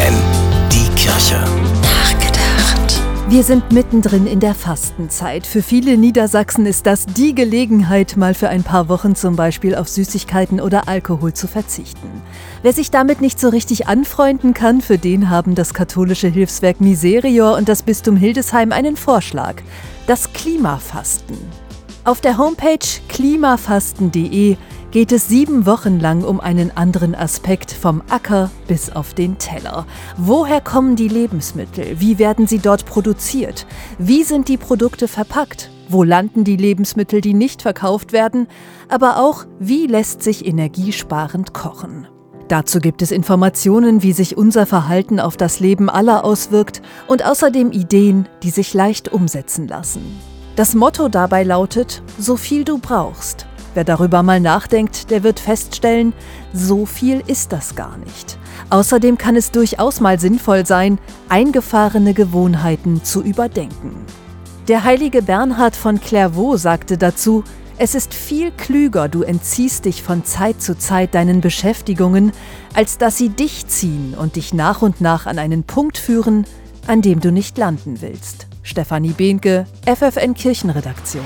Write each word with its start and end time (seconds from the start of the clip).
FFN, 0.00 0.14
die 0.72 0.88
Kirche. 0.94 1.44
Nachgedacht. 1.82 3.00
Wir 3.28 3.42
sind 3.42 3.70
mittendrin 3.72 4.26
in 4.26 4.40
der 4.40 4.54
Fastenzeit. 4.54 5.46
Für 5.46 5.62
viele 5.62 5.98
Niedersachsen 5.98 6.64
ist 6.64 6.86
das 6.86 7.04
die 7.04 7.34
Gelegenheit, 7.34 8.16
mal 8.16 8.32
für 8.34 8.48
ein 8.48 8.62
paar 8.62 8.88
Wochen 8.88 9.14
zum 9.14 9.36
Beispiel 9.36 9.74
auf 9.74 9.88
Süßigkeiten 9.88 10.60
oder 10.60 10.88
Alkohol 10.88 11.34
zu 11.34 11.46
verzichten. 11.46 12.22
Wer 12.62 12.72
sich 12.72 12.90
damit 12.90 13.20
nicht 13.20 13.38
so 13.38 13.50
richtig 13.50 13.88
anfreunden 13.88 14.54
kann, 14.54 14.80
für 14.80 14.98
den 14.98 15.28
haben 15.28 15.54
das 15.54 15.74
katholische 15.74 16.28
Hilfswerk 16.28 16.80
Miserior 16.80 17.56
und 17.56 17.68
das 17.68 17.82
Bistum 17.82 18.16
Hildesheim 18.16 18.72
einen 18.72 18.96
Vorschlag. 18.96 19.56
Das 20.06 20.32
Klimafasten. 20.32 21.36
Auf 22.04 22.20
der 22.22 22.38
Homepage 22.38 22.78
klimafasten.de 23.08 24.56
geht 24.90 25.12
es 25.12 25.28
sieben 25.28 25.66
Wochen 25.66 26.00
lang 26.00 26.24
um 26.24 26.40
einen 26.40 26.76
anderen 26.76 27.14
Aspekt 27.14 27.70
vom 27.70 28.02
Acker 28.10 28.50
bis 28.66 28.90
auf 28.90 29.14
den 29.14 29.38
Teller. 29.38 29.86
Woher 30.16 30.60
kommen 30.60 30.96
die 30.96 31.08
Lebensmittel? 31.08 32.00
Wie 32.00 32.18
werden 32.18 32.46
sie 32.46 32.58
dort 32.58 32.86
produziert? 32.86 33.66
Wie 33.98 34.24
sind 34.24 34.48
die 34.48 34.56
Produkte 34.56 35.06
verpackt? 35.06 35.70
Wo 35.88 36.02
landen 36.02 36.44
die 36.44 36.56
Lebensmittel, 36.56 37.20
die 37.20 37.34
nicht 37.34 37.62
verkauft 37.62 38.12
werden? 38.12 38.48
Aber 38.88 39.18
auch, 39.18 39.44
wie 39.58 39.86
lässt 39.86 40.22
sich 40.22 40.46
energiesparend 40.46 41.54
kochen? 41.54 42.06
Dazu 42.48 42.80
gibt 42.80 43.00
es 43.00 43.12
Informationen, 43.12 44.02
wie 44.02 44.12
sich 44.12 44.36
unser 44.36 44.66
Verhalten 44.66 45.20
auf 45.20 45.36
das 45.36 45.60
Leben 45.60 45.88
aller 45.88 46.24
auswirkt 46.24 46.82
und 47.06 47.24
außerdem 47.24 47.70
Ideen, 47.70 48.28
die 48.42 48.50
sich 48.50 48.74
leicht 48.74 49.08
umsetzen 49.08 49.68
lassen. 49.68 50.02
Das 50.56 50.74
Motto 50.74 51.08
dabei 51.08 51.44
lautet, 51.44 52.02
so 52.18 52.36
viel 52.36 52.64
du 52.64 52.78
brauchst. 52.78 53.46
Wer 53.74 53.84
darüber 53.84 54.22
mal 54.22 54.40
nachdenkt, 54.40 55.10
der 55.10 55.22
wird 55.22 55.38
feststellen, 55.38 56.12
so 56.52 56.86
viel 56.86 57.22
ist 57.26 57.52
das 57.52 57.76
gar 57.76 57.96
nicht. 57.98 58.38
Außerdem 58.70 59.16
kann 59.16 59.36
es 59.36 59.52
durchaus 59.52 60.00
mal 60.00 60.18
sinnvoll 60.18 60.66
sein, 60.66 60.98
eingefahrene 61.28 62.14
Gewohnheiten 62.14 63.04
zu 63.04 63.22
überdenken. 63.22 63.94
Der 64.68 64.84
heilige 64.84 65.22
Bernhard 65.22 65.76
von 65.76 66.00
Clairvaux 66.00 66.60
sagte 66.60 66.98
dazu, 66.98 67.44
es 67.78 67.94
ist 67.94 68.12
viel 68.12 68.50
klüger, 68.50 69.08
du 69.08 69.22
entziehst 69.22 69.86
dich 69.86 70.02
von 70.02 70.24
Zeit 70.24 70.60
zu 70.60 70.76
Zeit 70.76 71.14
deinen 71.14 71.40
Beschäftigungen, 71.40 72.32
als 72.74 72.98
dass 72.98 73.16
sie 73.16 73.30
dich 73.30 73.68
ziehen 73.68 74.14
und 74.14 74.36
dich 74.36 74.52
nach 74.52 74.82
und 74.82 75.00
nach 75.00 75.26
an 75.26 75.38
einen 75.38 75.64
Punkt 75.64 75.96
führen, 75.96 76.44
an 76.86 77.00
dem 77.00 77.20
du 77.20 77.32
nicht 77.32 77.56
landen 77.56 78.02
willst. 78.02 78.48
Stefanie 78.62 79.12
Behnke, 79.12 79.64
FFN 79.86 80.34
Kirchenredaktion. 80.34 81.24